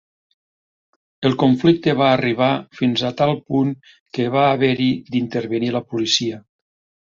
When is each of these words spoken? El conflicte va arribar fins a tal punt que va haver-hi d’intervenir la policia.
El 1.29 1.35
conflicte 1.43 1.93
va 1.99 2.07
arribar 2.15 2.49
fins 2.79 3.05
a 3.11 3.13
tal 3.21 3.35
punt 3.53 3.77
que 4.19 4.29
va 4.39 4.49
haver-hi 4.57 4.91
d’intervenir 5.15 5.75
la 5.81 5.87
policia. 5.95 6.45